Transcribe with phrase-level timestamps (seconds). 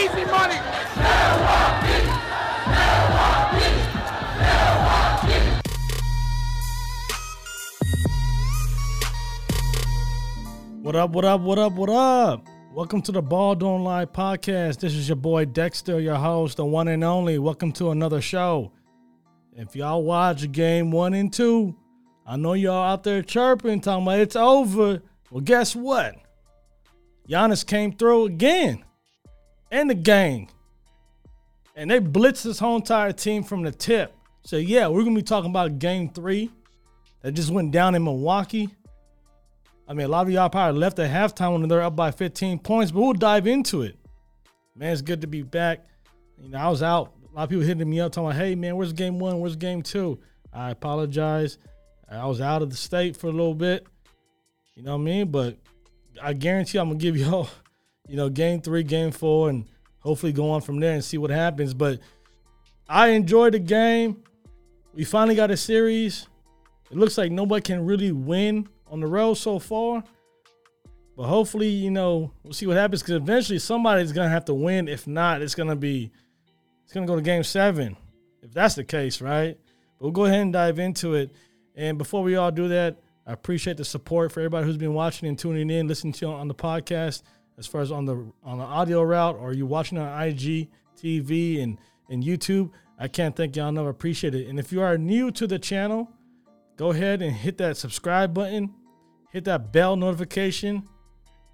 [0.00, 0.54] Easy money.
[10.80, 12.46] What up, what up, what up, what up?
[12.72, 14.78] Welcome to the Ball Don't Lie podcast.
[14.78, 17.38] This is your boy Dexter, your host, the one and only.
[17.38, 18.72] Welcome to another show.
[19.52, 21.76] If y'all watch game one and two,
[22.26, 25.02] I know y'all out there chirping, talking about it's over.
[25.30, 26.14] Well, guess what?
[27.28, 28.82] Giannis came through again
[29.70, 30.50] in the gang.
[31.76, 34.14] And they blitzed this whole entire team from the tip.
[34.42, 36.50] So, yeah, we're going to be talking about game three
[37.22, 38.68] that just went down in Milwaukee.
[39.88, 42.60] I mean, a lot of y'all probably left at halftime when they're up by 15
[42.60, 43.96] points, but we'll dive into it.
[44.76, 45.86] Man, it's good to be back.
[46.40, 47.12] You know, I was out.
[47.32, 49.40] A lot of people hitting me up talking, "Hey, man, where's game one?
[49.40, 50.18] Where's game two?
[50.52, 51.58] I apologize.
[52.10, 53.86] I was out of the state for a little bit.
[54.74, 55.30] You know what I mean?
[55.30, 55.58] But
[56.20, 57.48] I guarantee I'm gonna give y'all,
[58.10, 59.66] you know, game three, game four, and
[60.00, 61.72] hopefully go on from there and see what happens.
[61.72, 62.00] But
[62.88, 64.24] I enjoyed the game.
[64.92, 66.26] We finally got a series.
[66.90, 70.02] It looks like nobody can really win on the road so far.
[71.16, 74.88] But hopefully, you know, we'll see what happens because eventually somebody's gonna have to win.
[74.88, 76.10] If not, it's gonna be
[76.82, 77.96] it's gonna go to game seven.
[78.42, 79.56] If that's the case, right?
[79.98, 81.30] But we'll go ahead and dive into it.
[81.76, 85.28] And before we all do that, I appreciate the support for everybody who's been watching
[85.28, 87.22] and tuning in, listening to on the podcast,
[87.60, 91.62] as far as on the on the audio route, or you watching on IG, TV,
[91.62, 92.70] and and YouTube.
[92.98, 93.86] I can't thank y'all enough.
[93.86, 94.48] Appreciate it.
[94.48, 96.10] And if you are new to the channel,
[96.76, 98.74] go ahead and hit that subscribe button,
[99.30, 100.88] hit that bell notification,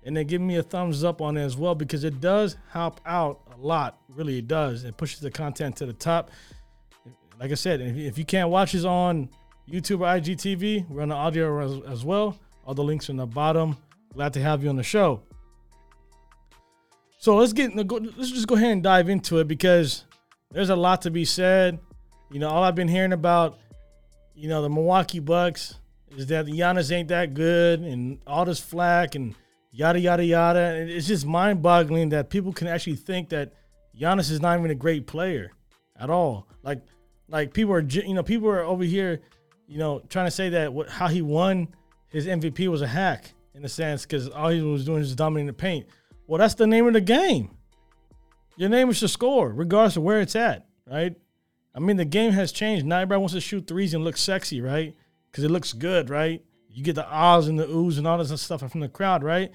[0.05, 3.01] and then give me a thumbs up on it as well because it does help
[3.05, 3.99] out a lot.
[4.09, 4.85] Really, it does.
[4.85, 6.31] It pushes the content to the top.
[7.39, 9.29] Like I said, if you can't watch us on
[9.69, 12.39] YouTube or IGTV, we're on the audio as, as well.
[12.65, 13.77] All the links are in the bottom.
[14.15, 15.23] Glad to have you on the show.
[17.19, 20.05] So let's get let's just go ahead and dive into it because
[20.51, 21.79] there's a lot to be said.
[22.31, 23.59] You know, all I've been hearing about,
[24.35, 25.77] you know, the Milwaukee Bucks
[26.17, 29.35] is that Giannis ain't that good and all this flack and
[29.71, 30.59] yada yada yada.
[30.59, 33.53] And it's just mind-boggling that people can actually think that
[33.99, 35.53] Giannis is not even a great player
[35.99, 36.49] at all.
[36.63, 36.83] Like,
[37.29, 39.21] like people are, you know, people are over here,
[39.67, 41.69] you know, trying to say that what, how he won
[42.09, 45.47] his MVP was a hack in a sense because all he was doing is dominating
[45.47, 45.87] the paint.
[46.27, 47.57] Well, that's the name of the game.
[48.57, 51.15] Your name is to score, regardless of where it's at, right?
[51.75, 52.87] I mean, the game has changed.
[52.87, 54.97] Now everybody wants to shoot threes and look sexy, right?
[55.31, 56.43] Because it looks good, right?
[56.71, 59.51] You get the ahs and the oohs and all this stuff from the crowd, right?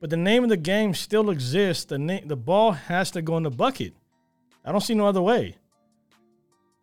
[0.00, 1.84] But the name of the game still exists.
[1.84, 3.94] The the ball has to go in the bucket.
[4.64, 5.56] I don't see no other way.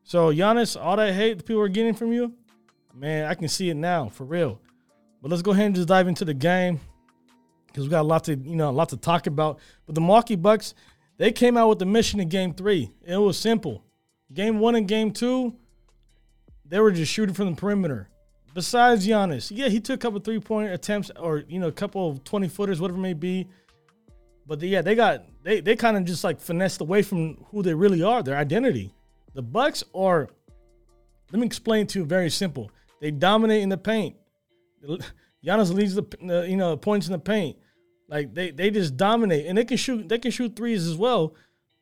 [0.04, 2.34] So Giannis, all that hate the people are getting from you,
[2.94, 4.60] man, I can see it now for real.
[5.22, 6.80] But let's go ahead and just dive into the game
[7.73, 9.59] because we got a lot to you know a lot to talk about.
[9.85, 10.75] But the Milwaukee Bucks,
[11.17, 12.91] they came out with the mission in Game Three.
[13.03, 13.84] It was simple.
[14.31, 15.56] Game One and Game Two,
[16.66, 18.09] they were just shooting from the perimeter.
[18.53, 22.09] Besides Giannis, yeah, he took a couple three point attempts or you know a couple
[22.09, 23.47] of twenty footers, whatever it may be.
[24.45, 27.63] But the, yeah, they got they they kind of just like finessed away from who
[27.63, 28.94] they really are, their identity.
[29.33, 30.29] The Bucks are.
[31.31, 32.06] Let me explain to you.
[32.06, 32.69] Very simple.
[33.01, 34.16] They dominate in the paint.
[35.44, 37.57] Giannis leads the the, you know points in the paint.
[38.13, 41.34] Like they they just dominate and they can shoot they can shoot threes as well,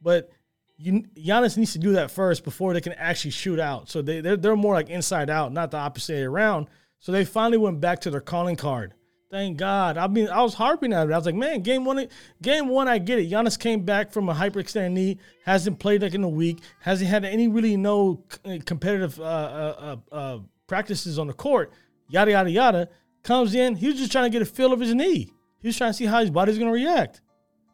[0.01, 0.29] but
[0.77, 3.89] you Giannis needs to do that first before they can actually shoot out.
[3.89, 6.67] So they they're, they're more like inside out, not the opposite around.
[6.99, 8.93] So they finally went back to their calling card.
[9.29, 9.97] Thank God.
[9.97, 11.11] I mean, I was harping at it.
[11.11, 12.07] I was like, man, game one,
[12.41, 13.29] game one, I get it.
[13.29, 17.25] Giannis came back from a hyperextended knee, hasn't played like in a week, hasn't had
[17.25, 18.23] any really no
[18.65, 21.73] competitive uh, uh, uh, practices on the court.
[22.07, 22.89] Yada yada yada.
[23.21, 25.29] Comes in, he was just trying to get a feel of his knee.
[25.61, 27.21] He was trying to see how his body's gonna react.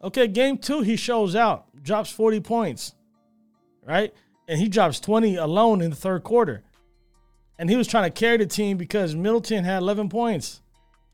[0.03, 2.93] Okay, game two, he shows out, drops 40 points,
[3.83, 4.13] right?
[4.47, 6.63] And he drops 20 alone in the third quarter.
[7.59, 10.61] And he was trying to carry the team because Middleton had 11 points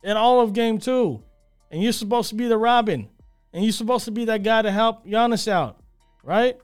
[0.04, 1.24] in all of game two.
[1.72, 3.10] And you're supposed to be the Robin.
[3.54, 5.80] And you're supposed to be that guy to help Giannis out,
[6.24, 6.58] right?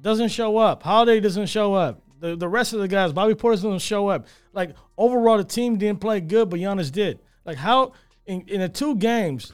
[0.00, 0.82] Doesn't show up.
[0.82, 2.02] Holiday doesn't show up.
[2.20, 4.26] The, the rest of the guys, Bobby Portis doesn't show up.
[4.52, 7.20] Like overall, the team didn't play good, but Giannis did.
[7.44, 7.92] Like how
[8.26, 9.52] in, in the two games,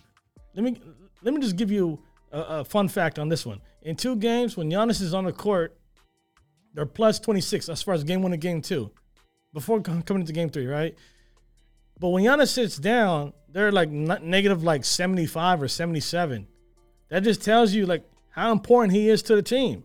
[0.55, 0.81] let me
[1.23, 2.03] let me just give you
[2.33, 3.61] a, a fun fact on this one.
[3.83, 5.77] In two games, when Giannis is on the court,
[6.75, 8.91] they're plus 26 as far as game one and game two,
[9.53, 10.95] before coming into game three, right?
[11.99, 16.47] But when Giannis sits down, they're like negative like 75 or 77.
[17.09, 19.85] That just tells you like how important he is to the team.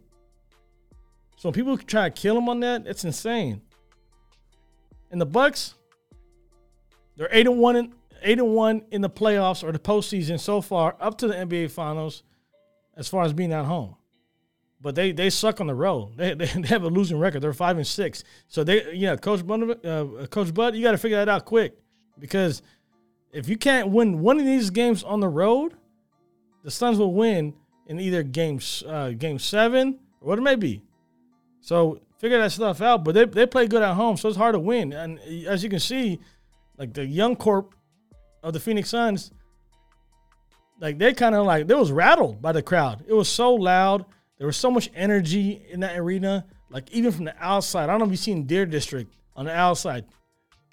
[1.38, 3.62] So people try to kill him on that, it's insane.
[5.12, 5.76] And the Bucks,
[7.18, 7.94] they're eight and one
[8.26, 11.72] eight and one in the playoffs or the postseason so far, up to the NBA
[11.72, 12.24] Finals,
[12.98, 13.96] as far as being at home.
[14.82, 16.14] But they they suck on the road.
[16.18, 17.42] They, they, they have a losing record.
[17.42, 18.24] They're five and six.
[18.48, 21.78] So they yeah, Coach Bud, uh, Coach Bud, you got to figure that out quick
[22.20, 22.62] because
[23.32, 25.74] if you can't win one of these games on the road,
[26.64, 27.54] the Suns will win
[27.88, 30.82] in either game uh, game seven or what it may be.
[31.62, 33.04] So figure that stuff out.
[33.04, 34.94] But they, they play good at home, so it's hard to win.
[34.94, 36.20] And as you can see,
[36.78, 37.75] like the young corp
[38.46, 39.32] of the Phoenix Suns,
[40.80, 43.04] like they kind of like they was rattled by the crowd.
[43.08, 44.06] It was so loud.
[44.38, 46.46] There was so much energy in that arena.
[46.70, 49.52] Like even from the outside, I don't know if you've seen Deer District on the
[49.52, 50.06] outside,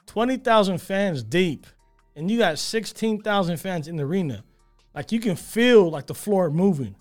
[0.07, 1.67] twenty thousand fans deep,
[2.15, 4.45] and you got sixteen thousand fans in the arena.
[4.95, 6.95] Like you can feel like the floor moving.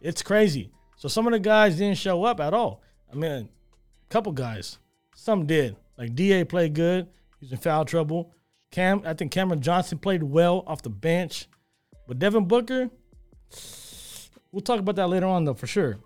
[0.00, 0.72] It's crazy.
[0.96, 2.82] So some of the guys didn't show up at all.
[3.12, 4.78] I mean, a couple guys.
[5.14, 5.76] Some did.
[5.96, 7.06] Like Da played good.
[7.38, 8.34] He's in foul trouble.
[8.76, 11.48] Cam, I think Cameron Johnson played well off the bench.
[12.06, 12.90] But Devin Booker,
[14.52, 15.96] we'll talk about that later on though for sure.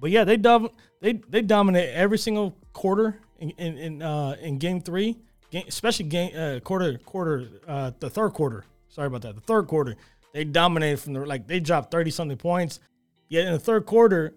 [0.00, 4.58] But yeah, they dom- they they dominate every single quarter in in in, uh, in
[4.58, 5.16] game three,
[5.52, 8.64] game, especially game uh, quarter quarter uh, the third quarter.
[8.88, 9.36] Sorry about that.
[9.36, 9.94] The third quarter,
[10.34, 12.80] they dominated from the like they dropped thirty something points.
[13.28, 14.34] Yet in the third quarter,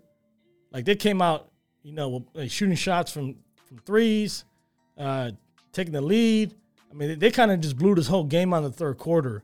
[0.71, 1.49] like they came out,
[1.81, 3.37] you know, shooting shots from
[3.67, 4.45] from threes,
[4.99, 5.31] uh,
[5.73, 6.53] taking the lead.
[6.91, 9.43] I mean, they, they kind of just blew this whole game on the third quarter.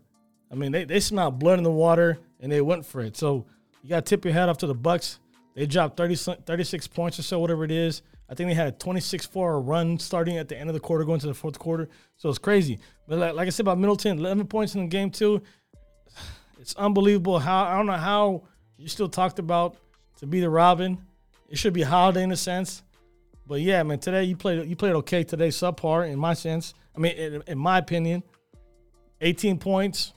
[0.51, 3.17] I mean, they, they smelled blood in the water and they went for it.
[3.17, 3.45] So
[3.81, 5.19] you got to tip your hat off to the Bucks.
[5.55, 8.01] They dropped 30, 36 points or so, whatever it is.
[8.29, 11.19] I think they had a 26-4 run starting at the end of the quarter, going
[11.19, 11.89] to the fourth quarter.
[12.17, 12.79] So it's crazy.
[13.07, 15.41] But like, like I said about Middleton, 11 points in the game too.
[16.59, 18.43] It's unbelievable how I don't know how
[18.77, 19.77] you still talked about
[20.17, 20.97] to be the Robin.
[21.49, 22.81] It should be Holiday in a sense.
[23.47, 26.73] But yeah, man, today you played you played okay today, subpar in my sense.
[26.95, 28.23] I mean, in, in my opinion,
[29.21, 30.13] 18 points,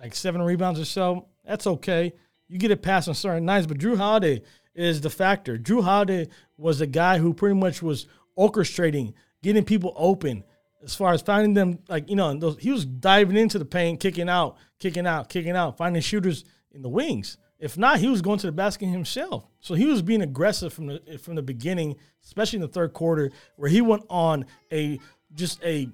[0.00, 1.26] like seven rebounds or so.
[1.44, 2.12] That's okay.
[2.48, 4.42] You get it past on certain nights, but Jrue Holiday
[4.74, 5.56] is the factor.
[5.58, 8.06] Jrue Holiday was the guy who pretty much was
[8.38, 10.44] orchestrating, getting people open
[10.82, 11.78] as far as finding them.
[11.88, 15.56] Like you know, those, he was diving into the paint, kicking out, kicking out, kicking
[15.56, 17.38] out, finding shooters in the wings.
[17.58, 19.46] If not, he was going to the basket himself.
[19.60, 23.30] So he was being aggressive from the from the beginning, especially in the third quarter,
[23.56, 24.98] where he went on a
[25.32, 25.88] just a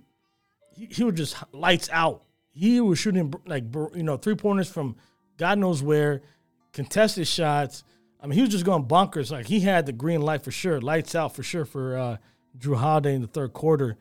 [0.75, 2.23] he, he was just lights out.
[2.53, 3.65] He was shooting like
[3.95, 4.97] you know three pointers from
[5.37, 6.23] God knows where,
[6.73, 7.85] contested shots.
[8.23, 9.31] I mean, he was just going bonkers.
[9.31, 12.17] Like he had the green light for sure, lights out for sure for uh,
[12.59, 13.97] Jrue Holiday in the third quarter.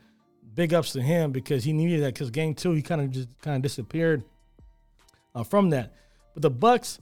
[0.54, 2.14] Big ups to him because he needed that.
[2.14, 4.24] Because game two, he kind of just kind of disappeared
[5.36, 5.94] uh, from that.
[6.34, 7.00] But the Bucks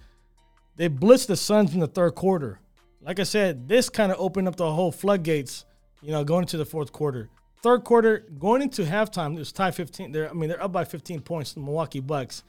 [0.78, 2.60] they blitzed the Suns in the third quarter.
[3.02, 5.66] Like I said, this kind of opened up the whole floodgates,
[6.02, 7.30] you know, going into the fourth quarter.
[7.64, 10.12] Third quarter, going into halftime, it was tie 15.
[10.12, 12.44] They're, I mean, they're up by 15 points, the Milwaukee Bucks.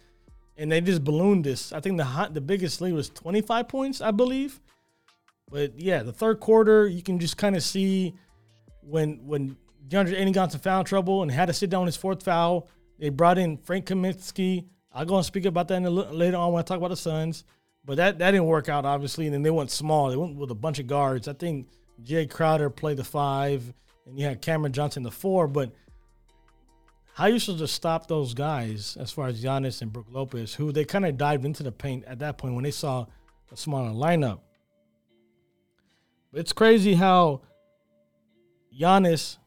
[0.57, 1.73] And they just ballooned this.
[1.73, 4.61] I think the hot, the biggest lead was 25 points, I believe.
[5.51, 8.15] But yeah, the third quarter, you can just kind of see
[8.83, 9.57] when when
[9.89, 12.69] DeAndre Ayton got into foul trouble and had to sit down his fourth foul.
[12.99, 14.67] They brought in Frank Kaminsky.
[14.93, 17.45] I'll go and speak about that later on when I talk about the Suns.
[17.89, 19.25] But that, that didn't work out, obviously.
[19.25, 20.11] And then they went small.
[20.11, 21.27] They went with a bunch of guards.
[21.27, 21.69] I think
[22.05, 23.73] Jae Crowder played the five,
[24.05, 25.49] and you had Cameron Johnson the four.
[25.49, 25.73] But
[27.15, 30.71] how you supposed to stop those guys as far as Giannis and Brook Lopez, who
[30.71, 33.07] they kind of dived into the paint at that point when they saw
[33.51, 34.41] a smaller lineup.
[36.31, 37.41] But it's crazy how
[38.79, 39.39] Giannis,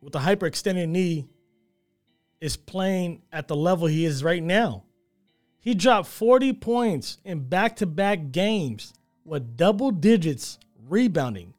[0.00, 1.26] with the hyperextended knee,
[2.40, 4.85] is playing at the level he is right now.
[5.66, 8.94] He dropped 40 points in back to back games
[9.24, 11.54] with double digits rebounding.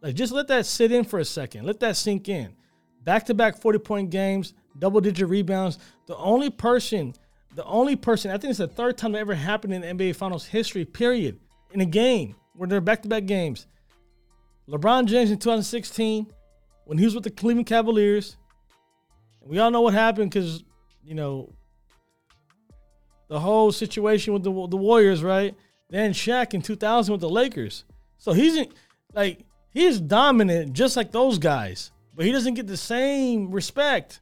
[0.00, 1.66] Like, just let that sit in for a second.
[1.66, 2.54] Let that sink in.
[3.02, 5.80] Back to back 40 point games, double digit rebounds.
[6.06, 7.12] The only person,
[7.56, 10.46] the only person, I think it's the third time that ever happened in NBA Finals
[10.46, 11.40] history, period,
[11.72, 13.66] in a game where they're back to back games.
[14.68, 16.32] LeBron James in 2016,
[16.84, 18.36] when he was with the Cleveland Cavaliers,
[19.40, 20.62] we all know what happened because,
[21.02, 21.52] you know,
[23.30, 25.54] the whole situation with the the Warriors, right?
[25.88, 27.84] Then Shaq in 2000 with the Lakers.
[28.18, 28.68] So he's in,
[29.14, 34.20] like he's dominant just like those guys, but he doesn't get the same respect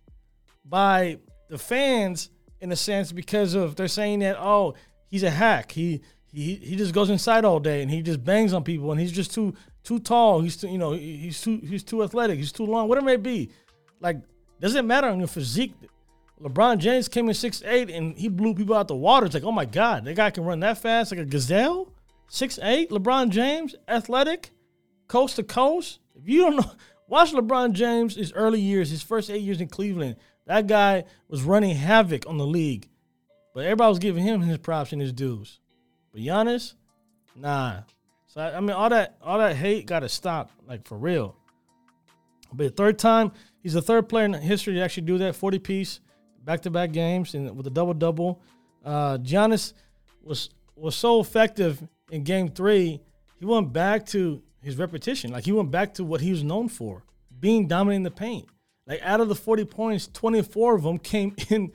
[0.62, 4.74] by the fans in a sense because of they're saying that oh
[5.10, 5.72] he's a hack.
[5.72, 9.00] He he he just goes inside all day and he just bangs on people and
[9.00, 10.42] he's just too too tall.
[10.42, 12.36] He's too, you know he's too he's too athletic.
[12.38, 12.88] He's too long.
[12.88, 13.50] Whatever it may be,
[14.00, 14.18] like
[14.60, 15.72] doesn't matter on your physique.
[16.42, 19.26] LeBron James came in six eight and he blew people out the water.
[19.26, 21.92] It's like oh my god, that guy can run that fast like a gazelle.
[22.28, 24.50] Six eight, LeBron James, athletic,
[25.08, 25.98] coast to coast.
[26.14, 26.72] If you don't know,
[27.08, 30.16] watch LeBron James his early years, his first eight years in Cleveland.
[30.46, 32.88] That guy was running havoc on the league,
[33.54, 35.60] but everybody was giving him his props and his dues.
[36.12, 36.74] But Giannis,
[37.34, 37.80] nah.
[38.26, 41.34] So I, I mean, all that all that hate got to stop, like for real.
[42.52, 46.00] But third time, he's the third player in history to actually do that, forty piece,
[46.48, 48.40] back to back games, and with a double double.
[48.82, 49.74] Uh, Giannis
[50.22, 53.02] was was so effective in Game Three.
[53.38, 56.68] He went back to his repetition, like he went back to what he was known
[56.70, 57.04] for,
[57.38, 58.46] being dominant in the paint.
[58.86, 61.70] Like out of the 40 points, 24 of them came in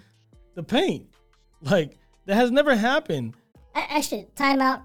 [0.55, 1.07] the paint.
[1.61, 3.35] Like that has never happened.
[3.75, 4.81] Actually, timeout.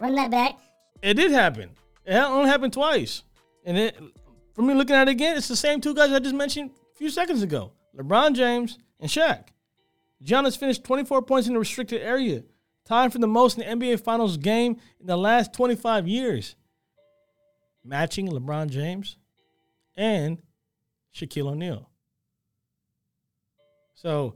[0.00, 0.54] Run that back.
[1.02, 1.70] It did happen.
[2.06, 3.22] It only happened twice.
[3.64, 3.98] And it,
[4.54, 6.96] for me looking at it again, it's the same two guys I just mentioned a
[6.96, 9.48] few seconds ago LeBron James and Shaq.
[10.24, 12.42] Giannis finished 24 points in the restricted area,
[12.84, 16.56] tied for the most in the NBA Finals game in the last 25 years,
[17.84, 19.16] matching LeBron James
[19.96, 20.38] and
[21.14, 21.88] Shaquille O'Neal.
[23.94, 24.34] So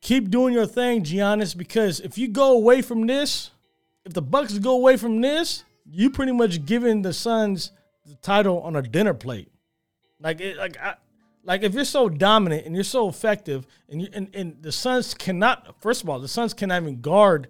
[0.00, 3.50] keep doing your thing, Giannis, because if you go away from this,
[4.04, 7.72] if the Bucks go away from this, you pretty much giving the Suns
[8.06, 9.48] the title on a dinner plate.
[10.20, 10.94] Like it, like I,
[11.44, 15.14] like if you're so dominant and you're so effective, and you and, and the Suns
[15.14, 15.80] cannot.
[15.80, 17.48] First of all, the Suns cannot even guard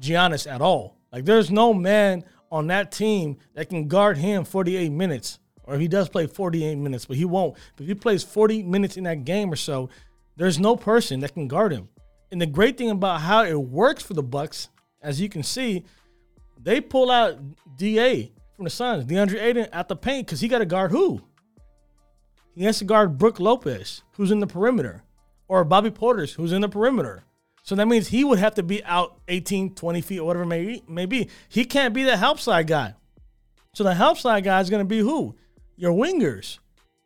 [0.00, 0.98] Giannis at all.
[1.12, 5.80] Like there's no man on that team that can guard him 48 minutes or if
[5.80, 7.56] he does play 48 minutes, but he won't.
[7.78, 9.90] If he plays 40 minutes in that game or so,
[10.36, 11.88] there's no person that can guard him.
[12.30, 14.68] And the great thing about how it works for the Bucks,
[15.02, 15.84] as you can see,
[16.60, 17.38] they pull out
[17.76, 21.20] Da from the Suns, DeAndre Ayton at the paint because he got to guard who?
[22.56, 25.04] He has to guard Brook Lopez, who's in the perimeter,
[25.46, 27.22] or Bobby Portis, who's in the perimeter.
[27.62, 30.46] So that means he would have to be out 18, 20 feet, or whatever it
[30.46, 31.28] may, may be.
[31.48, 32.94] He can't be the help side guy.
[33.74, 35.36] So the help side guy is going to be who?
[35.76, 36.58] your wingers,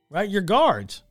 [0.09, 0.29] right?
[0.29, 1.03] Your guards,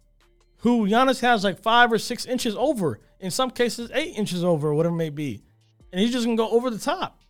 [0.60, 4.74] who Giannis has like five or six inches over, in some cases eight inches over,
[4.74, 5.44] whatever it may be.
[5.92, 7.22] And he's just gonna go over the top.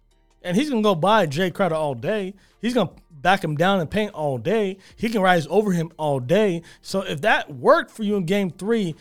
[0.42, 2.36] And he's gonna go by Jae Crowder all day.
[2.62, 4.78] He's gonna back him down and paint all day.
[4.96, 6.62] He can rise over him all day.
[6.82, 8.96] So if that worked for you in game three,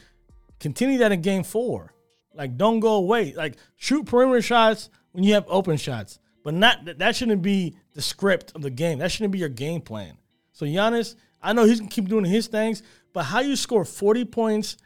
[0.59, 1.93] continue that in game four.
[2.35, 3.35] Like don't go away.
[3.35, 6.19] Like shoot perimeter shots when you have open shots.
[6.45, 9.01] But not that shouldn't be the script of the game.
[9.01, 10.17] That shouldn't be your game plan.
[10.53, 12.83] So Giannis, I know he's gonna keep doing his things,
[13.13, 14.77] but how you score 40 points,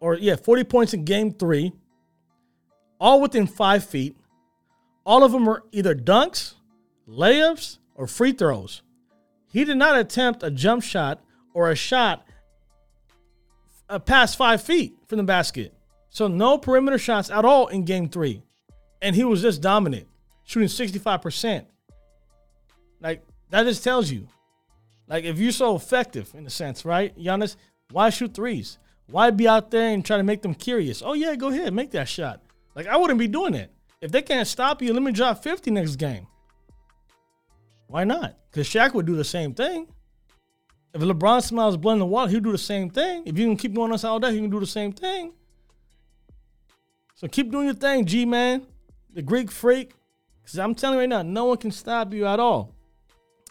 [0.00, 1.72] or yeah, 40 points in game three,
[3.00, 4.16] all within five feet.
[5.04, 6.54] All of them are either dunks,
[7.08, 8.80] layups, or free throws.
[9.52, 11.20] He did not attempt a jump shot
[11.52, 12.24] or a shot
[13.90, 15.74] uh, past five feet from the basket.
[16.08, 18.42] So no perimeter shots at all in game three.
[19.02, 20.06] And he was just dominant,
[20.44, 21.66] shooting 65%.
[23.00, 24.28] Like that just tells you
[25.08, 27.56] like if you're so effective in a sense, right, Giannis,
[27.90, 28.78] why shoot threes?
[29.10, 31.02] Why be out there and try to make them curious?
[31.04, 32.42] Oh yeah, go ahead, make that shot.
[32.76, 33.72] Like I wouldn't be doing it.
[34.00, 36.27] If they can't stop you, let me drop 50 next game.
[37.88, 38.36] Why not?
[38.50, 39.88] Because Shaq would do the same thing.
[40.94, 43.22] If LeBron smiles blowing the water, he'll do the same thing.
[43.26, 45.32] If you can keep doing this all day, he can do the same thing.
[47.14, 48.66] So keep doing your thing, G man,
[49.12, 49.94] the Greek freak.
[50.42, 52.74] Because I'm telling you right now, no one can stop you at all.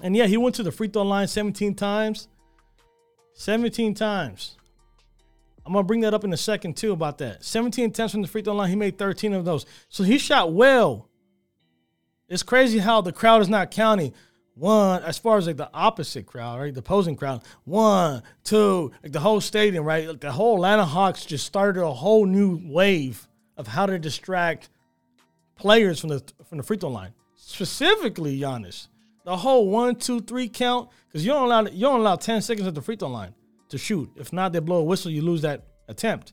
[0.02, 2.28] And yeah, he went to the free throw line 17 times.
[3.34, 4.56] 17 times.
[5.66, 7.44] I'm gonna bring that up in a second too about that.
[7.44, 8.70] 17 attempts from the free throw line.
[8.70, 9.66] He made 13 of those.
[9.90, 11.10] So he shot well.
[12.30, 14.14] It's crazy how the crowd is not counting.
[14.58, 16.74] One, as far as like the opposite crowd, right?
[16.74, 17.44] The opposing crowd.
[17.64, 20.08] One, two, like the whole stadium, right?
[20.08, 24.70] Like the whole Atlanta Hawks just started a whole new wave of how to distract
[25.56, 27.14] players from the from the free throw line.
[27.36, 28.88] Specifically, Giannis
[29.28, 32.66] the whole one, two, three count, because you don't allow you don't allow 10 seconds
[32.66, 33.34] at the free throw line
[33.68, 34.10] to shoot.
[34.16, 36.32] If not, they blow a whistle, you lose that attempt.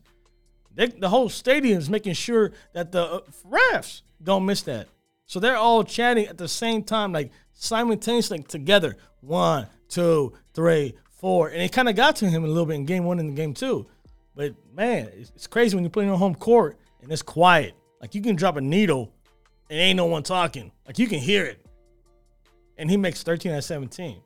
[0.73, 4.87] They, the whole stadium is making sure that the uh, refs don't miss that.
[5.27, 8.97] So they're all chatting at the same time, like simultaneously like, together.
[9.21, 11.49] One, two, three, four.
[11.49, 13.55] And it kind of got to him a little bit in game one and game
[13.55, 13.87] two.
[14.35, 17.75] But man, it's, it's crazy when you play on home court and it's quiet.
[18.01, 19.13] Like you can drop a needle
[19.71, 20.73] and ain't no one talking.
[20.87, 21.65] Like you can hear it
[22.77, 24.21] and he makes 13 out of 17.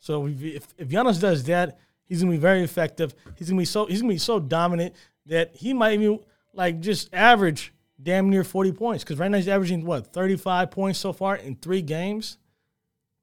[0.00, 3.14] So if, if Giannis does that, he's gonna be very effective.
[3.36, 4.94] He's gonna be so he's gonna be so dominant
[5.26, 6.20] that he might even
[6.52, 7.72] like just average
[8.02, 11.56] damn near 40 points because right now he's averaging what 35 points so far in
[11.56, 12.38] three games.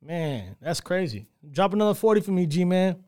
[0.02, 1.28] Man, that's crazy.
[1.52, 3.04] Drop another 40 for me, G man.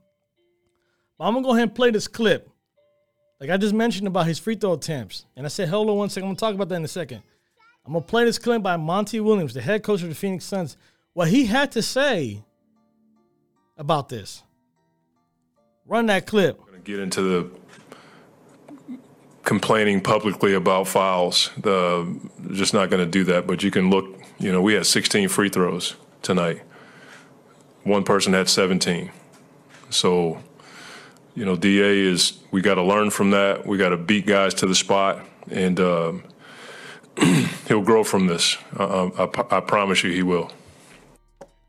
[1.17, 2.49] But I'm gonna go ahead and play this clip.
[3.39, 5.25] Like I just mentioned about his free throw attempts.
[5.35, 6.27] And I said, hold on one second.
[6.29, 7.23] I'm gonna talk about that in a second.
[7.85, 10.77] I'm gonna play this clip by Monty Williams, the head coach of the Phoenix Suns,
[11.13, 12.43] what he had to say
[13.77, 14.43] about this.
[15.85, 16.59] Run that clip.
[16.83, 17.51] Get into the
[19.43, 21.51] complaining publicly about fouls.
[22.51, 23.45] Just not going to do that.
[23.47, 24.19] But you can look.
[24.39, 26.61] You know, we had 16 free throws tonight.
[27.83, 29.11] One person had 17.
[29.89, 30.39] So,
[31.35, 33.65] you know, Da is we got to learn from that.
[33.65, 36.23] We got to beat guys to the spot, and um,
[37.67, 38.57] he'll grow from this.
[38.77, 40.51] Uh, I, I promise you, he will.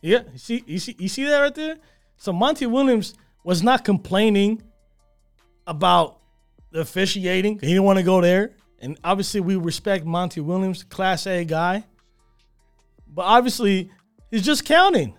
[0.00, 1.76] Yeah, you see, you see, you see that right there.
[2.16, 4.62] So Monty Williams was not complaining
[5.66, 6.18] about
[6.74, 7.58] the officiating.
[7.60, 8.50] He didn't want to go there.
[8.80, 11.84] And obviously, we respect Monty Williams, Class A guy.
[13.06, 13.90] But obviously,
[14.30, 15.14] he's just counting.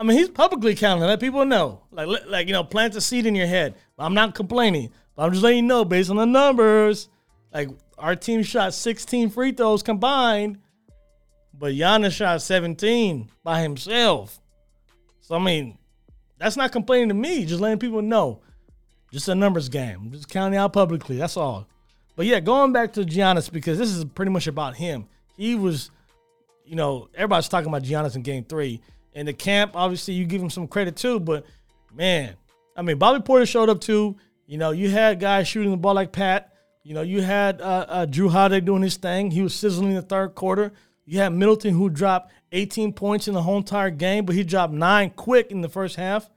[0.00, 1.04] I mean, he's publicly counting.
[1.04, 3.74] Let people know, like, like you know, plant a seed in your head.
[3.98, 7.10] I'm not complaining, but I'm just letting you know, based on the numbers,
[7.52, 7.68] like
[7.98, 10.58] our team shot 16 free throws combined,
[11.52, 14.40] but Giannis shot 17 by himself.
[15.20, 15.78] So I mean,
[16.38, 17.44] that's not complaining to me.
[17.44, 18.40] Just letting people know.
[19.14, 20.10] Just a numbers game.
[20.10, 21.16] Just counting out publicly.
[21.16, 21.68] That's all.
[22.16, 25.06] But yeah, going back to Giannis because this is pretty much about him.
[25.36, 25.92] He was,
[26.66, 28.80] you know, everybody's talking about Giannis in Game Three.
[29.14, 31.20] and the camp, obviously, you give him some credit too.
[31.20, 31.46] But
[31.94, 32.34] man,
[32.76, 34.16] I mean, Bobby Portis showed up too.
[34.48, 36.52] You know, you had guys shooting the ball like Pat.
[36.82, 39.30] You know, you had uh, uh, Jrue Holiday doing his thing.
[39.30, 40.72] He was sizzling in the third quarter.
[41.04, 44.72] You had Middleton who dropped 18 points in the whole entire game, but he dropped
[44.72, 46.28] nine quick in the first half.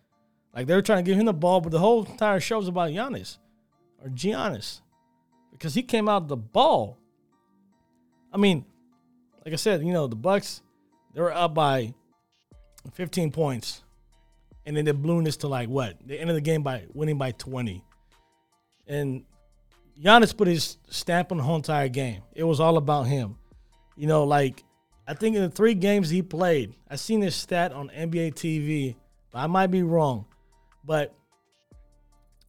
[0.58, 2.68] Like they were trying to give him the ball, but the whole entire show was
[2.68, 3.38] about Giannis
[4.04, 4.82] or Giannis
[5.52, 6.98] because he came out of the ball.
[8.34, 8.66] I mean,
[9.46, 10.64] like I said, you know, the Bucks
[11.14, 11.94] they were up by
[12.94, 13.84] 15 points,
[14.66, 15.96] and then they blew this to like what?
[16.04, 17.84] They ended the game by winning by 20,
[18.88, 19.26] and
[20.02, 22.24] Giannis put his stamp on the whole entire game.
[22.34, 23.38] It was all about him.
[23.96, 24.64] You know, like
[25.08, 28.96] I think in the three games he played, I seen this stat on NBA TV,
[29.32, 30.26] but I might be wrong.
[30.88, 31.14] But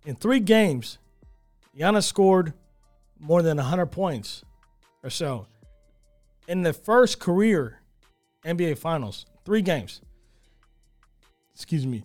[0.06, 0.98] in three games,
[1.76, 2.54] Giannis scored
[3.18, 4.44] more than 100 points
[5.02, 5.46] or so.
[6.46, 7.80] In the first career
[8.46, 10.00] NBA Finals, three games.
[11.54, 12.04] Excuse me.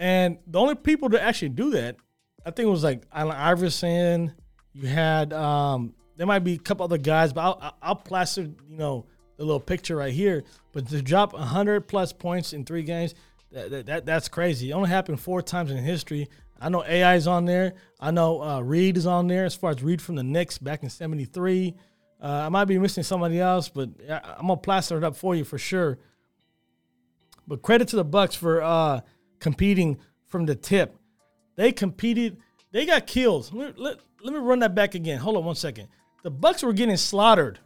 [0.00, 1.96] And the only people to actually do that,
[2.44, 4.32] I think it was like Allen Iverson.
[4.72, 8.76] You had, um, there might be a couple other guys, but I'll, I'll plaster, you
[8.76, 10.42] know, the little picture right here.
[10.72, 13.14] But to drop 100 plus points in three games,
[13.54, 14.70] that, that, that's crazy.
[14.70, 16.28] It only happened four times in history.
[16.60, 17.74] I know AI is on there.
[18.00, 20.82] I know uh, Reed is on there as far as Reed from the Knicks back
[20.82, 21.74] in '73.
[22.22, 25.44] Uh, I might be missing somebody else, but I'm gonna plaster it up for you
[25.44, 25.98] for sure.
[27.46, 29.00] But credit to the Bucks for uh,
[29.40, 30.96] competing from the tip.
[31.56, 32.38] They competed.
[32.72, 33.52] They got killed.
[33.52, 35.18] Let, let, let me run that back again.
[35.18, 35.88] Hold on one second.
[36.22, 37.60] The Bucks were getting slaughtered,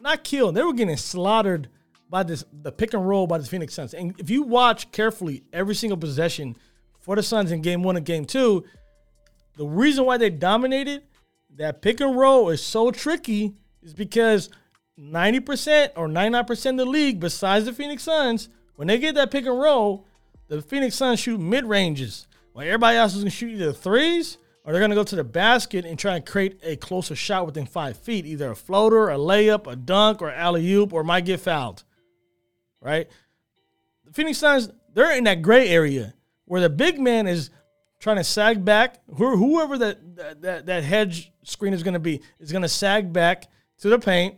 [0.00, 0.54] not killed.
[0.54, 1.68] They were getting slaughtered
[2.10, 3.94] by this the pick and roll by the Phoenix Suns.
[3.94, 6.56] And if you watch carefully every single possession
[6.98, 8.64] for the Suns in game one and game two,
[9.56, 11.04] the reason why they dominated
[11.56, 14.50] that pick and roll is so tricky is because
[14.98, 19.46] 90% or 99% of the league, besides the Phoenix Suns, when they get that pick
[19.46, 20.06] and roll,
[20.48, 22.26] the Phoenix Suns shoot mid ranges.
[22.52, 25.84] While everybody else is gonna shoot either threes or they're gonna go to the basket
[25.84, 29.70] and try and create a closer shot within five feet, either a floater, a layup,
[29.70, 31.84] a dunk, or alley oop, or might get fouled
[32.80, 33.08] right?
[34.04, 36.14] The Phoenix Suns, they're in that gray area
[36.46, 37.50] where the big man is
[38.00, 39.00] trying to sag back.
[39.16, 43.48] Whoever that that, that hedge screen is going to be is going to sag back
[43.78, 44.36] to the paint,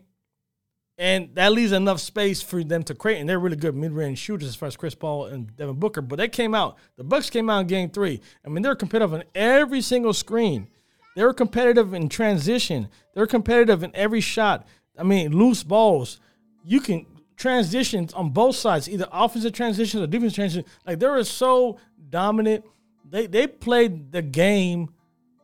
[0.98, 3.18] and that leaves enough space for them to create.
[3.18, 6.02] And they're really good mid-range shooters as far as Chris Paul and Devin Booker.
[6.02, 6.76] But they came out.
[6.96, 8.20] The Bucks came out in Game Three.
[8.44, 10.68] I mean, they're competitive on every single screen.
[11.16, 12.88] They were competitive in transition.
[13.14, 14.66] They're competitive in every shot.
[14.98, 16.20] I mean, loose balls.
[16.64, 17.06] You can
[17.42, 20.72] transitions on both sides, either offensive transitions or defensive transitions.
[20.86, 21.78] Like they were so
[22.08, 22.64] dominant.
[23.10, 24.94] They they played the game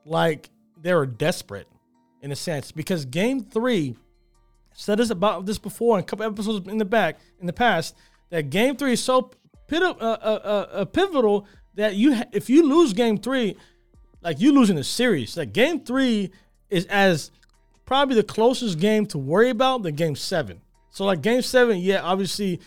[0.05, 0.49] like
[0.81, 1.67] they were desperate
[2.23, 3.97] in a sense because game three
[4.73, 7.97] said us about this before in a couple episodes in the back in the past
[8.31, 9.33] that game three is so
[9.67, 13.57] pit- uh, uh, uh, pivotal that you ha- if you lose game three
[14.23, 16.31] like you losing the series like game three
[16.71, 17.31] is as
[17.85, 22.03] probably the closest game to worry about than game seven so like game seven, yeah,
[22.03, 22.61] obviously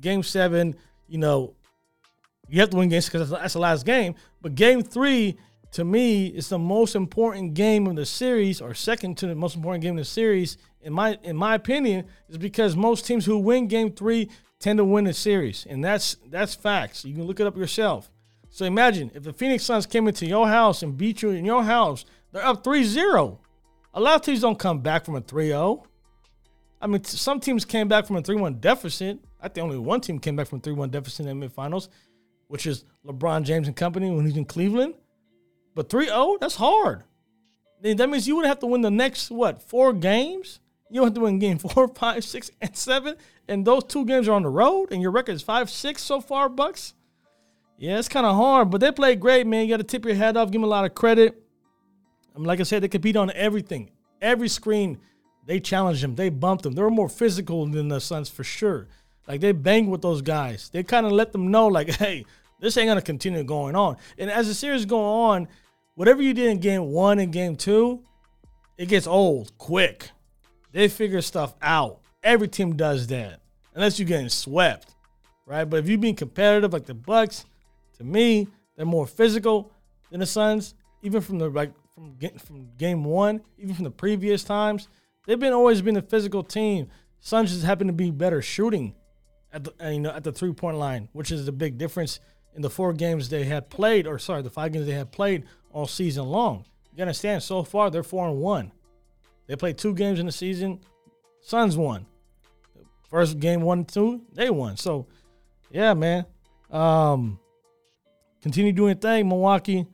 [0.00, 1.54] game seven, you know,
[2.48, 4.14] you have to win games because that's the last game.
[4.40, 5.36] But game three
[5.72, 9.56] to me, is the most important game of the series, or second to the most
[9.56, 13.38] important game of the series, in my in my opinion, is because most teams who
[13.38, 15.66] win game three tend to win the series.
[15.68, 17.04] And that's that's facts.
[17.04, 18.10] You can look it up yourself.
[18.50, 21.62] So imagine if the Phoenix Suns came into your house and beat you in your
[21.62, 23.38] house, they're up 3-0.
[23.92, 25.84] A lot of teams don't come back from a 3-0.
[26.80, 29.18] I mean, some teams came back from a 3-1 deficit.
[29.40, 31.88] I think only one team came back from a 3-1 deficit in the midfinals,
[32.46, 34.94] which is LeBron James and company when he's in Cleveland.
[35.74, 37.04] But 3-0, that's hard.
[37.82, 40.60] That means you would have to win the next, what, four games?
[40.90, 43.16] You have to win game four, five, six, and seven.
[43.48, 46.20] And those two games are on the road, and your record is five, six so
[46.20, 46.94] far, Bucks.
[47.78, 49.64] Yeah, it's kind of hard, but they played great, man.
[49.64, 51.40] You got to tip your hat off, give them a lot of credit.
[52.34, 53.90] I mean, like I said, they compete on everything.
[54.20, 54.98] Every screen,
[55.48, 56.14] they challenged them.
[56.14, 56.74] They bumped them.
[56.74, 58.86] They were more physical than the Suns for sure.
[59.26, 60.68] Like they banged with those guys.
[60.70, 62.26] They kind of let them know, like, hey,
[62.60, 63.96] this ain't gonna continue going on.
[64.18, 65.48] And as the series go on,
[65.94, 68.02] whatever you did in game one and game two,
[68.76, 70.10] it gets old quick.
[70.72, 72.00] They figure stuff out.
[72.22, 73.40] Every team does that,
[73.74, 74.94] unless you're getting swept,
[75.46, 75.64] right?
[75.64, 77.46] But if you're being competitive like the Bucks,
[77.96, 79.72] to me, they're more physical
[80.10, 80.74] than the Suns.
[81.00, 84.88] Even from the like from from game one, even from the previous times,
[85.28, 86.88] they've been always been a physical team.
[87.20, 88.94] Suns just happen to be better shooting
[89.52, 92.18] at the you know at the three point line, which is the big difference
[92.56, 95.44] in the four games they had played, or sorry, the five games they had played
[95.70, 96.64] all season long.
[96.96, 97.44] You understand?
[97.44, 98.72] So far, they're four and one.
[99.46, 100.80] They played two games in the season.
[101.40, 102.06] Suns won.
[103.08, 104.76] First game one two, they won.
[104.76, 105.06] So,
[105.70, 106.26] yeah, man.
[106.70, 107.38] Um,
[108.42, 109.86] continue doing thing, Milwaukee.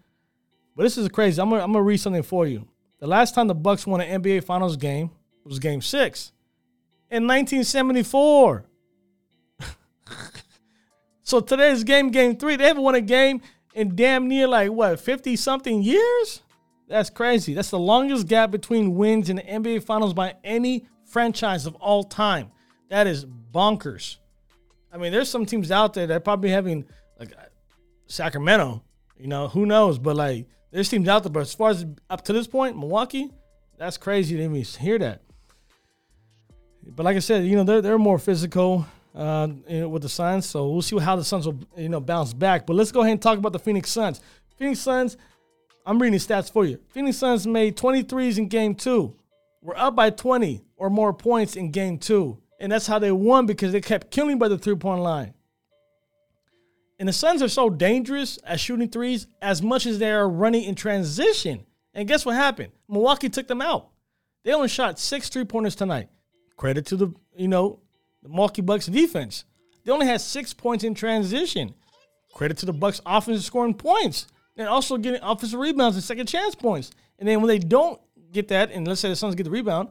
[0.76, 1.40] But this is crazy.
[1.40, 2.66] I'm gonna, I'm gonna read something for you.
[2.98, 5.10] The last time the Bucks won an NBA Finals game
[5.44, 6.32] was Game Six
[7.10, 8.64] in 1974.
[11.22, 12.56] so today's game, Game Three.
[12.56, 13.42] They haven't won a game
[13.74, 16.42] in damn near like what 50 something years.
[16.88, 17.54] That's crazy.
[17.54, 22.04] That's the longest gap between wins in the NBA Finals by any franchise of all
[22.04, 22.50] time.
[22.90, 24.18] That is bonkers.
[24.92, 26.84] I mean, there's some teams out there that probably having
[27.18, 27.32] like
[28.06, 28.82] Sacramento,
[29.18, 29.98] you know, who knows?
[29.98, 31.32] But like, there's teams out there.
[31.32, 33.30] But as far as up to this point, Milwaukee,
[33.78, 35.23] that's crazy to even hear that.
[36.86, 40.08] But like I said, you know, they're they're more physical uh, you know, with the
[40.08, 40.46] Suns.
[40.46, 42.66] So we'll see how the Suns will you know bounce back.
[42.66, 44.20] But let's go ahead and talk about the Phoenix Suns.
[44.56, 45.16] Phoenix Suns
[45.86, 46.80] I'm reading stats for you.
[46.88, 49.14] Phoenix Suns made 23s in game two.
[49.60, 52.38] We're up by 20 or more points in game two.
[52.58, 55.34] And that's how they won because they kept killing by the three point line.
[56.98, 60.64] And the Suns are so dangerous at shooting threes as much as they are running
[60.64, 61.66] in transition.
[61.92, 62.72] And guess what happened?
[62.88, 63.88] Milwaukee took them out.
[64.42, 66.08] They only shot six three pointers tonight.
[66.56, 67.80] Credit to the, you know,
[68.22, 69.44] the Milwaukee Bucks defense.
[69.84, 71.74] They only had six points in transition.
[72.32, 76.54] Credit to the Bucks offense scoring points and also getting offensive rebounds and second chance
[76.54, 76.90] points.
[77.18, 78.00] And then when they don't
[78.32, 79.90] get that, and let's say the Suns get the rebound,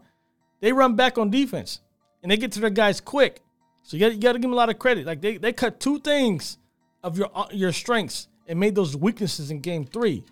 [0.59, 1.79] they run back on defense
[2.21, 3.41] and they get to their guys quick.
[3.83, 5.05] So you got, to give them a lot of credit.
[5.05, 6.57] Like they, they cut two things
[7.03, 10.23] of your uh, your strengths and made those weaknesses in game three.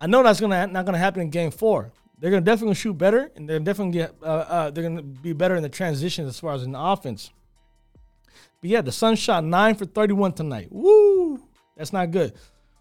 [0.00, 1.92] I know that's gonna not gonna happen in game four.
[2.20, 5.56] They're gonna definitely shoot better, and they're definitely get uh, uh, they're gonna be better
[5.56, 7.30] in the transitions as far as in the offense.
[8.60, 10.68] But yeah, the Suns shot nine for thirty-one tonight.
[10.70, 11.40] Woo,
[11.76, 12.34] that's not good.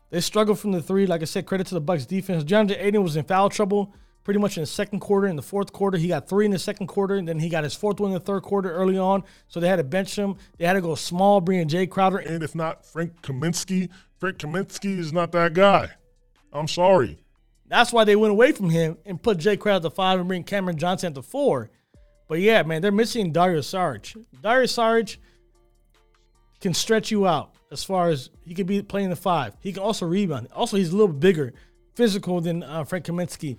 [0.09, 1.05] They struggled from the three.
[1.05, 2.43] Like I said, credit to the Bucks defense.
[2.43, 5.27] DeAndre Ayton was in foul trouble pretty much in the second quarter.
[5.27, 7.63] In the fourth quarter, he got three in the second quarter, and then he got
[7.63, 9.23] his fourth one in the third quarter early on.
[9.47, 10.35] So they had to bench him.
[10.57, 12.17] They had to go small, bringing Jae Crowder.
[12.17, 15.91] And if not Frank Kaminsky, Frank Kaminsky is not that guy.
[16.51, 17.19] I'm sorry.
[17.67, 20.27] That's why they went away from him and put Jae Crowder at the five and
[20.27, 21.69] bring Cameron Johnson at the four.
[22.27, 24.15] But yeah, man, they're missing Dario Saric.
[24.41, 25.17] Dario Saric
[26.59, 29.55] can stretch you out as far as he could be playing the five.
[29.59, 30.47] He can also rebound.
[30.53, 31.53] Also, he's a little bigger,
[31.95, 33.57] physical than uh, Frank Kaminsky.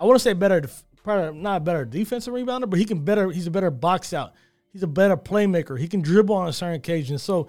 [0.00, 0.62] I want to say better,
[1.02, 3.30] probably not a better defensive rebounder, but he can better.
[3.30, 4.32] He's a better box out.
[4.72, 5.78] He's a better playmaker.
[5.78, 7.18] He can dribble on a certain occasion.
[7.18, 7.48] So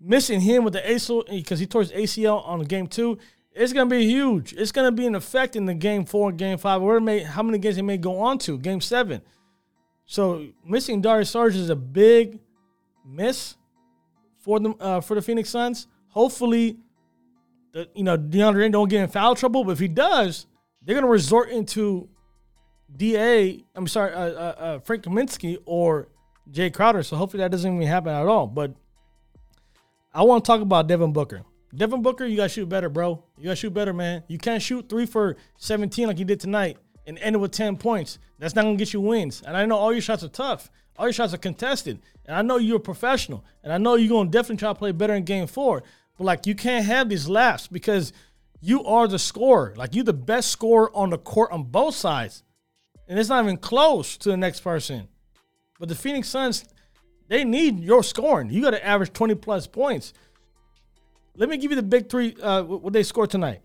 [0.00, 3.18] missing him with the ACL because he tore his ACL on game two,
[3.58, 4.52] it's gonna be huge.
[4.52, 6.80] It's gonna be an effect in the game four game five.
[6.80, 9.20] Where may how many games they may go on to game seven.
[10.06, 12.38] So missing Darius Saric is a big
[13.04, 13.56] miss
[14.38, 15.88] for the uh, for the Phoenix Suns.
[16.08, 16.78] Hopefully,
[17.72, 19.64] the, you know DeAndre don't get in foul trouble.
[19.64, 20.46] But if he does,
[20.82, 22.08] they're gonna resort into
[22.96, 23.64] Da.
[23.74, 26.08] I'm sorry, uh, uh, uh, Frank Kaminsky or
[26.50, 27.02] Jae Crowder.
[27.02, 28.46] So hopefully that doesn't even happen at all.
[28.46, 28.72] But
[30.14, 31.42] I want to talk about Devin Booker.
[31.74, 33.22] Devin Booker, you gotta shoot better, bro.
[33.36, 34.24] You gotta shoot better, man.
[34.28, 37.76] You can't shoot three for 17 like you did tonight and end it with 10
[37.76, 38.18] points.
[38.38, 39.42] That's not gonna get you wins.
[39.46, 40.70] And I know all your shots are tough.
[40.98, 42.00] All your shots are contested.
[42.26, 43.44] And I know you're a professional.
[43.62, 45.84] And I know you're going to definitely try to play better in game four.
[46.16, 48.12] But like, you can't have these laps because
[48.60, 49.74] you are the scorer.
[49.76, 52.42] Like you're the best scorer on the court on both sides.
[53.06, 55.08] And it's not even close to the next person.
[55.78, 56.64] But the Phoenix Suns,
[57.28, 58.50] they need your scoring.
[58.50, 60.12] You got to average 20 plus points.
[61.38, 63.60] Let me give you the big three, uh, what they scored tonight.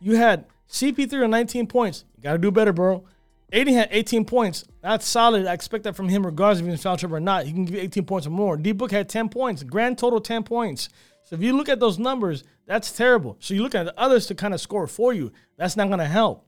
[0.00, 2.04] You had CP3 on 19 points.
[2.16, 3.04] You got to do better, bro.
[3.52, 4.64] Ayton had 18 points.
[4.80, 5.46] That's solid.
[5.46, 7.44] I expect that from him, regardless if he's in foul trouble or not.
[7.44, 8.56] He can give you 18 points or more.
[8.56, 9.62] D Book had 10 points.
[9.62, 10.88] Grand total 10 points.
[11.24, 13.36] So if you look at those numbers, that's terrible.
[13.40, 15.32] So you look at the others to kind of score for you.
[15.58, 16.46] That's not going to help.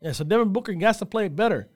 [0.00, 1.68] Yeah, so Devin Booker has to play better.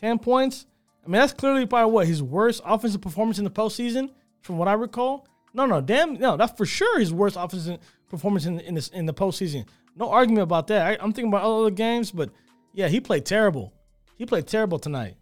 [0.00, 0.66] 10 points.
[1.04, 4.10] I mean, that's clearly probably what his worst offensive performance in the postseason,
[4.42, 5.28] from what I recall.
[5.52, 9.06] No, no, damn, no, that's for sure his worst offensive performance in in, this, in
[9.06, 9.66] the postseason.
[9.96, 10.86] No argument about that.
[10.86, 12.30] I, I'm thinking about other games, but
[12.72, 13.72] yeah, he played terrible.
[14.16, 15.16] He played terrible tonight.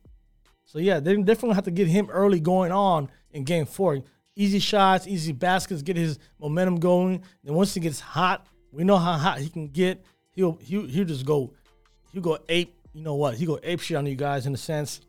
[0.64, 4.02] So yeah, they definitely have to get him early going on in game four.
[4.36, 7.22] Easy shots, easy baskets, get his momentum going.
[7.42, 10.04] Then once he gets hot, we know how hot he can get.
[10.30, 11.54] He'll he'll, he'll just go
[12.12, 12.74] he'll go ape.
[12.92, 13.34] You know what?
[13.34, 15.00] He'll go ape shit on you guys in a sense.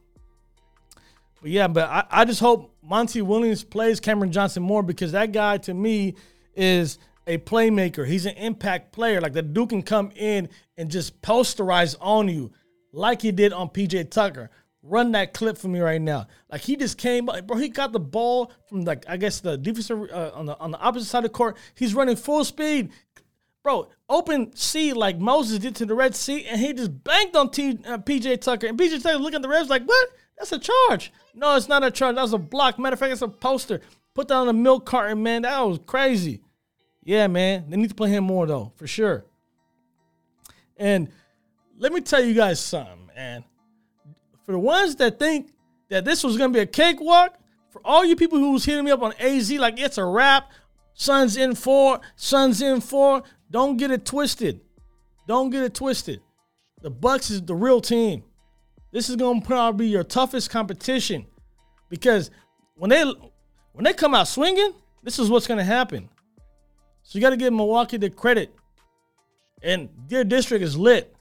[1.41, 5.31] But yeah, but I, I just hope Monty Williams plays Cameron Johnson more because that
[5.31, 6.15] guy to me
[6.55, 6.97] is
[7.27, 8.07] a playmaker.
[8.07, 9.21] He's an impact player.
[9.21, 12.51] Like the dude can come in and just posterize on you
[12.91, 14.49] like he did on PJ Tucker.
[14.81, 16.25] Run that clip for me right now.
[16.51, 17.57] Like he just came, bro.
[17.57, 20.79] He got the ball from like I guess the defensive uh, on the on the
[20.79, 21.57] opposite side of the court.
[21.75, 22.89] He's running full speed,
[23.61, 23.89] bro.
[24.07, 27.77] Open sea like Moses did to the Red Sea, and he just banked on T,
[27.85, 28.65] uh, PJ Tucker.
[28.65, 30.09] And PJ Tucker looking at the refs like, what?
[30.39, 31.11] That's a charge.
[31.35, 32.15] No, it's not a charge.
[32.15, 32.79] That was a block.
[32.79, 33.81] Matter of fact, it's a poster.
[34.15, 35.43] Put that on the milk carton, man.
[35.43, 36.41] That was crazy.
[37.03, 37.69] Yeah, man.
[37.69, 39.25] They need to play him more though, for sure.
[40.77, 41.09] And
[41.77, 43.43] let me tell you guys something, man.
[44.45, 45.51] For the ones that think
[45.89, 47.37] that this was gonna be a cakewalk,
[47.69, 50.51] for all you people who was hitting me up on AZ like it's a wrap,
[50.93, 54.61] Suns in four, Suns in four, don't get it twisted.
[55.27, 56.21] Don't get it twisted.
[56.81, 58.23] The Bucks is the real team.
[58.91, 61.25] This is gonna probably be your toughest competition
[61.89, 62.31] because
[62.75, 63.03] when they
[63.73, 64.73] when they come out swinging,
[65.03, 66.09] this is what's gonna happen.
[67.09, 68.53] So you got to give Milwaukee the credit.
[69.63, 71.11] And Deer District is lit.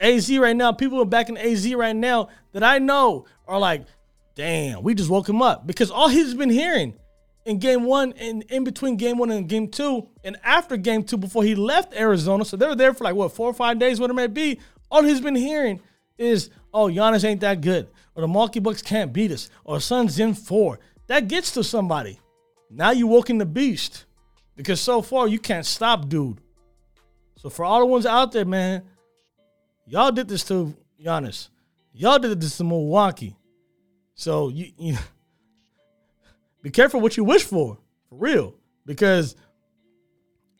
[0.00, 3.84] AZ right now, people are back in AZ right now that I know are like,
[4.34, 5.66] damn, we just woke him up.
[5.66, 6.94] Because all he's been hearing
[7.44, 11.18] in game one and in between game one and game two, and after game two,
[11.18, 14.00] before he left Arizona, so they were there for like what, four or five days,
[14.00, 15.82] whatever it may be, all he's been hearing
[16.18, 20.18] is, oh, Giannis ain't that good, or the Milwaukee Bucks can't beat us, or Suns
[20.18, 20.80] in four.
[21.06, 22.18] That gets to somebody.
[22.70, 24.04] Now you woken the beast.
[24.58, 26.40] Because so far you can't stop dude.
[27.36, 28.82] So for all the ones out there, man,
[29.86, 31.48] y'all did this to Giannis.
[31.92, 33.36] Y'all did this to Milwaukee.
[34.16, 34.98] So you, you
[36.62, 37.78] be careful what you wish for,
[38.08, 38.54] for real.
[38.84, 39.36] Because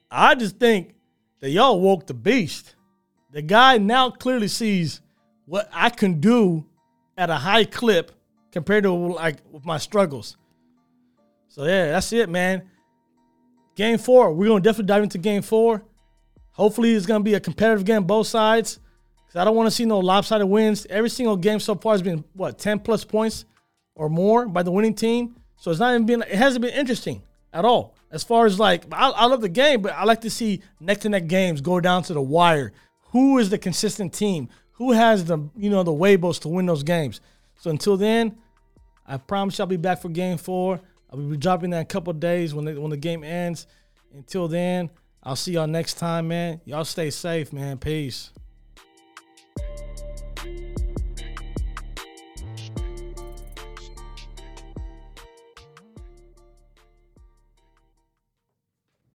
[0.09, 0.95] I just think
[1.41, 2.77] that y'all woke the beast.
[3.33, 5.01] The guy now clearly sees
[5.49, 6.67] what I can do
[7.17, 8.13] at a high clip
[8.53, 10.37] compared to like with my struggles.
[11.49, 12.69] So yeah, that's it, man.
[13.75, 15.83] Game four, we're gonna definitely dive into game four.
[16.53, 18.79] Hopefully, it's gonna be a competitive game, both sides.
[19.17, 20.87] Because I don't want to see no lopsided wins.
[20.89, 23.45] Every single game so far has been what 10 plus points
[23.95, 25.37] or more by the winning team.
[25.57, 26.23] So it's not even been.
[26.23, 27.95] It hasn't been interesting at all.
[28.11, 31.01] As far as like, I, I love the game, but I like to see neck
[31.01, 32.73] to neck games go down to the wire.
[33.13, 34.49] Who is the consistent team?
[34.79, 37.21] Who has the you know the Weibos to win those games?
[37.59, 38.39] So until then,
[39.07, 40.81] I promise I'll be back for game four.
[41.11, 43.67] I'll be dropping that in a couple days when the, when the game ends.
[44.15, 44.91] Until then,
[45.23, 46.61] I'll see y'all next time, man.
[46.65, 47.79] Y'all stay safe, man.
[47.79, 48.31] Peace.